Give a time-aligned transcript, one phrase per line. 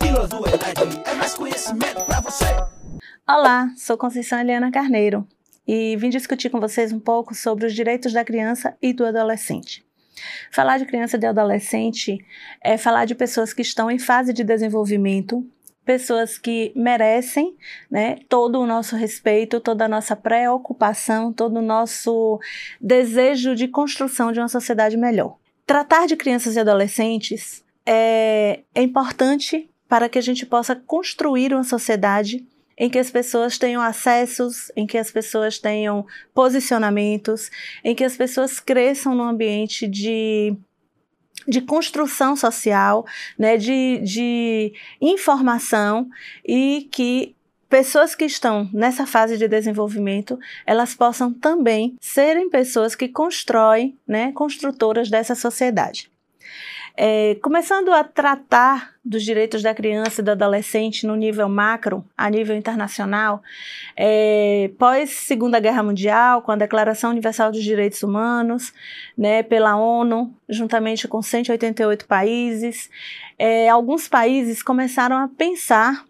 [0.00, 0.26] Pílula
[1.06, 2.44] é mais conhecimento pra você.
[3.28, 5.24] Olá, sou Conceição Helena Carneiro
[5.64, 9.86] e vim discutir com vocês um pouco sobre os direitos da criança e do adolescente.
[10.50, 12.18] Falar de criança e de adolescente
[12.60, 15.46] é falar de pessoas que estão em fase de desenvolvimento,
[15.84, 17.56] pessoas que merecem
[17.88, 22.40] né, todo o nosso respeito, toda a nossa preocupação, todo o nosso
[22.80, 25.36] desejo de construção de uma sociedade melhor.
[25.64, 31.64] Tratar de crianças e adolescentes é, é importante para que a gente possa construir uma
[31.64, 37.50] sociedade em que as pessoas tenham acessos, em que as pessoas tenham posicionamentos,
[37.84, 40.56] em que as pessoas cresçam num ambiente de,
[41.46, 43.06] de construção social,
[43.38, 46.08] né, de, de informação
[46.44, 47.36] e que
[47.68, 54.32] pessoas que estão nessa fase de desenvolvimento, elas possam também serem pessoas que constroem, né,
[54.32, 56.13] construtoras dessa sociedade.
[56.96, 62.30] É, começando a tratar dos direitos da criança e do adolescente no nível macro, a
[62.30, 63.42] nível internacional,
[63.96, 68.72] é, pós Segunda Guerra Mundial, com a Declaração Universal dos Direitos Humanos,
[69.18, 72.88] né, pela ONU, juntamente com 188 países,
[73.36, 76.04] é, alguns países começaram a pensar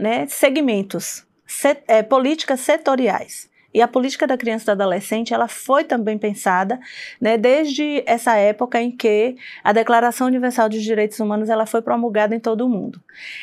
[0.00, 3.49] né, segmentos, set, é, políticas setoriais.
[3.72, 6.80] E a política da criança e do adolescente, ela foi também pensada,
[7.20, 12.34] né, desde essa época em que a Declaração Universal dos Direitos Humanos ela foi promulgada
[12.34, 13.00] em todo o mundo.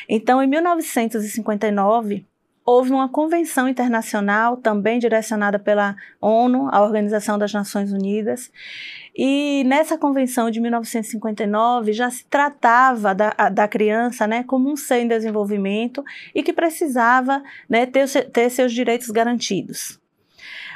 [0.08, 2.26] Então, em 1959,
[2.68, 8.52] houve uma convenção internacional, também direcionada pela ONU, a Organização das Nações Unidas,
[9.16, 15.00] e nessa convenção de 1959 já se tratava da, da criança né, como um ser
[15.00, 16.04] em desenvolvimento
[16.34, 19.98] e que precisava né, ter, ter seus direitos garantidos.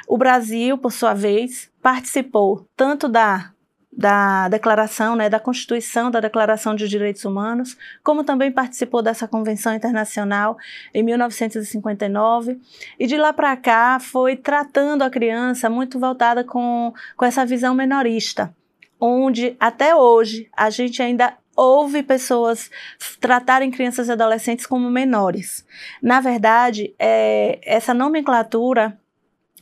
[0.07, 3.53] O Brasil, por sua vez, participou tanto da
[3.95, 9.73] da declaração, né, da Constituição da Declaração de Direitos Humanos, como também participou dessa convenção
[9.73, 10.57] internacional
[10.93, 12.59] em 1959
[12.99, 17.75] e de lá para cá foi tratando a criança muito voltada com, com essa visão
[17.75, 18.53] menorista,
[18.99, 22.71] onde até hoje a gente ainda ouve pessoas
[23.19, 25.63] tratarem crianças e adolescentes como menores.
[26.01, 28.97] Na verdade, é, essa nomenclatura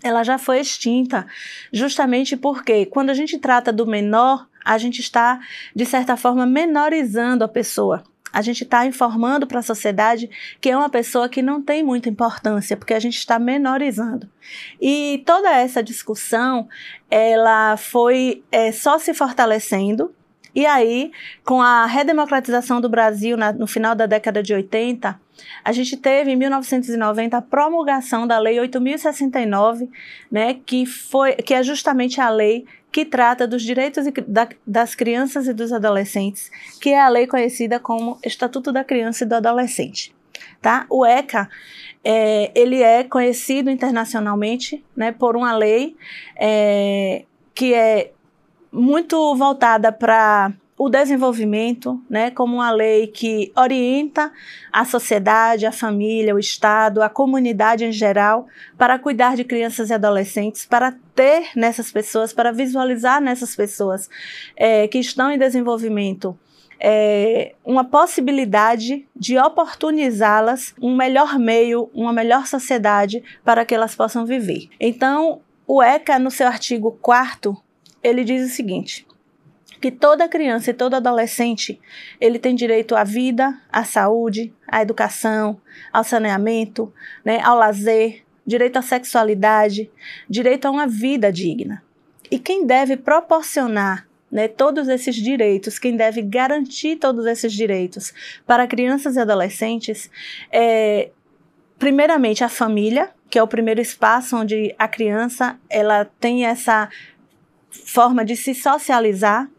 [0.03, 1.25] ela já foi extinta,
[1.71, 5.39] justamente porque quando a gente trata do menor, a gente está,
[5.75, 8.03] de certa forma, menorizando a pessoa.
[8.33, 10.29] A gente está informando para a sociedade
[10.61, 14.29] que é uma pessoa que não tem muita importância, porque a gente está menorizando.
[14.79, 16.69] E toda essa discussão,
[17.09, 20.15] ela foi é, só se fortalecendo
[20.53, 21.11] e aí,
[21.45, 25.19] com a redemocratização do Brasil na, no final da década de 80,
[25.63, 29.89] a gente teve em 1990 a promulgação da Lei 8069,
[30.31, 35.47] né, que, foi, que é justamente a lei que trata dos direitos da, das crianças
[35.47, 36.51] e dos adolescentes,
[36.81, 40.13] que é a lei conhecida como Estatuto da Criança e do Adolescente.
[40.61, 40.85] Tá?
[40.89, 41.49] O ECA
[42.03, 45.95] é, ele é conhecido internacionalmente né, por uma lei
[46.35, 47.23] é,
[47.55, 48.11] que é
[48.71, 54.31] muito voltada para o desenvolvimento, né, como uma lei que orienta
[54.73, 58.47] a sociedade, a família, o Estado, a comunidade em geral
[58.79, 64.09] para cuidar de crianças e adolescentes, para ter nessas pessoas, para visualizar nessas pessoas
[64.57, 66.35] é, que estão em desenvolvimento
[66.79, 74.25] é, uma possibilidade de oportunizá-las um melhor meio, uma melhor sociedade para que elas possam
[74.25, 74.67] viver.
[74.79, 77.55] Então, o ECA, no seu artigo 4
[78.03, 79.05] ele diz o seguinte:
[79.81, 81.79] que toda criança e todo adolescente
[82.19, 85.59] ele tem direito à vida, à saúde, à educação,
[85.91, 86.93] ao saneamento,
[87.25, 89.89] né, ao lazer, direito à sexualidade,
[90.29, 91.83] direito a uma vida digna.
[92.29, 98.13] E quem deve proporcionar né, todos esses direitos, quem deve garantir todos esses direitos
[98.45, 100.09] para crianças e adolescentes
[100.51, 101.09] é,
[101.77, 106.87] primeiramente, a família, que é o primeiro espaço onde a criança ela tem essa
[107.71, 109.49] forma de se socializar.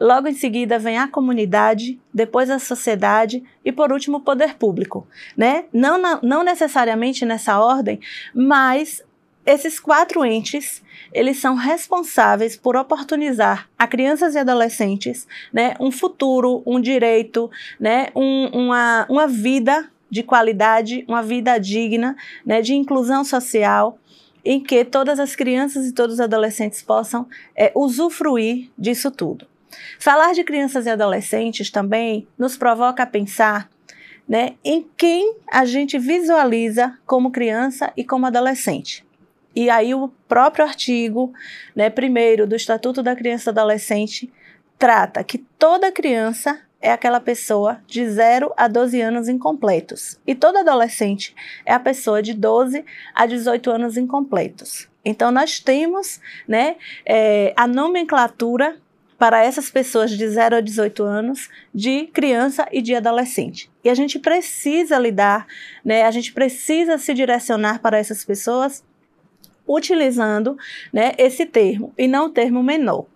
[0.00, 5.06] Logo em seguida vem a comunidade, depois a sociedade e por último o poder público,
[5.36, 5.64] né?
[5.72, 8.00] Não, não necessariamente nessa ordem,
[8.34, 9.02] mas
[9.46, 10.82] esses quatro entes,
[11.12, 17.48] eles são responsáveis por oportunizar a crianças e adolescentes, né, um futuro, um direito,
[17.78, 23.98] né, um, uma, uma vida de qualidade, uma vida digna, né, de inclusão social,
[24.46, 27.26] em que todas as crianças e todos os adolescentes possam
[27.56, 29.46] é, usufruir disso tudo.
[29.98, 33.68] Falar de crianças e adolescentes também nos provoca a pensar
[34.28, 39.04] né, em quem a gente visualiza como criança e como adolescente.
[39.54, 41.32] E aí o próprio artigo,
[41.74, 44.32] né, primeiro do Estatuto da Criança e Adolescente,
[44.78, 50.18] trata que toda criança é aquela pessoa de 0 a 12 anos incompletos.
[50.26, 51.34] E todo adolescente
[51.64, 52.84] é a pessoa de 12
[53.14, 54.88] a 18 anos incompletos.
[55.04, 58.76] Então, nós temos né, é, a nomenclatura
[59.18, 63.70] para essas pessoas de 0 a 18 anos, de criança e de adolescente.
[63.82, 65.46] E a gente precisa lidar,
[65.84, 68.84] né, a gente precisa se direcionar para essas pessoas
[69.66, 70.56] utilizando
[70.92, 73.06] né, esse termo e não o termo menor.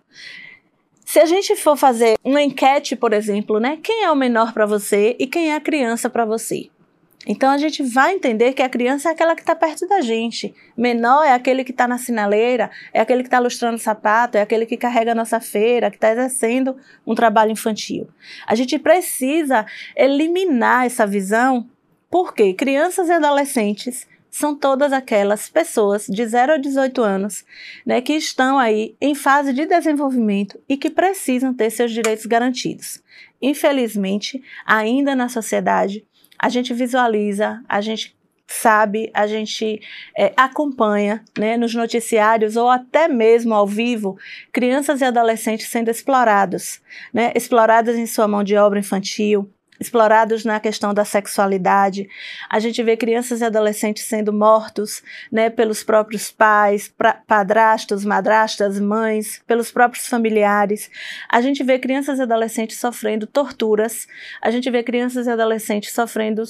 [1.11, 4.65] Se a gente for fazer uma enquete, por exemplo, né, quem é o menor para
[4.65, 6.69] você e quem é a criança para você?
[7.27, 10.55] Então a gente vai entender que a criança é aquela que está perto da gente.
[10.77, 14.65] Menor é aquele que está na sinaleira, é aquele que está lustrando sapato, é aquele
[14.65, 18.07] que carrega a nossa feira, que está exercendo um trabalho infantil.
[18.47, 19.65] A gente precisa
[19.97, 21.69] eliminar essa visão,
[22.09, 27.43] porque crianças e adolescentes são todas aquelas pessoas de 0 a 18 anos
[27.85, 33.03] né, que estão aí em fase de desenvolvimento e que precisam ter seus direitos garantidos.
[33.41, 36.05] Infelizmente, ainda na sociedade,
[36.39, 38.15] a gente visualiza, a gente
[38.47, 39.81] sabe, a gente
[40.17, 44.17] é, acompanha né, nos noticiários ou até mesmo ao vivo
[44.51, 46.81] crianças e adolescentes sendo explorados,
[47.13, 49.49] né, exploradas em sua mão de obra infantil,
[49.81, 52.07] explorados na questão da sexualidade.
[52.47, 55.01] A gente vê crianças e adolescentes sendo mortos
[55.31, 56.93] né, pelos próprios pais,
[57.27, 60.89] padrastos, madrastas, mães, pelos próprios familiares.
[61.27, 64.07] A gente vê crianças e adolescentes sofrendo torturas.
[64.41, 66.43] A gente vê crianças e adolescentes sofrendo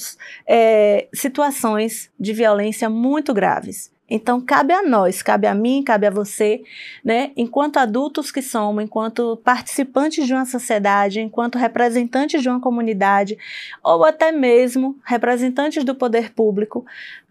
[0.46, 3.91] é, situações de violência muito graves.
[4.14, 6.62] Então, cabe a nós, cabe a mim, cabe a você,
[7.02, 13.38] né, enquanto adultos que somos, enquanto participantes de uma sociedade, enquanto representantes de uma comunidade,
[13.82, 16.84] ou até mesmo representantes do poder público,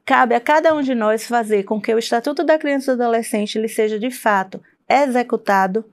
[0.03, 3.03] cabe a cada um de nós fazer com que o Estatuto da Criança e do
[3.03, 5.85] Adolescente ele seja de fato executado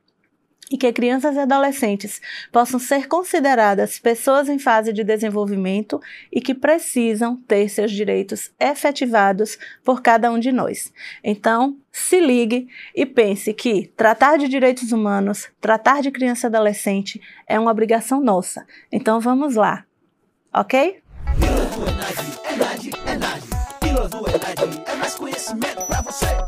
[0.70, 2.20] e que crianças e adolescentes
[2.52, 6.00] possam ser consideradas pessoas em fase de desenvolvimento
[6.32, 10.92] e que precisam ter seus direitos efetivados por cada um de nós.
[11.24, 17.20] Então, se ligue e pense que tratar de direitos humanos, tratar de criança e adolescente
[17.46, 18.66] é uma obrigação nossa.
[18.92, 19.84] Então, vamos lá,
[20.52, 21.00] ok?
[24.86, 26.47] é mais conhecimento você.